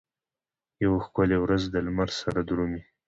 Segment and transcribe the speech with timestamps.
[0.83, 2.81] یوه ښکلې ورځ دلمره سره درومي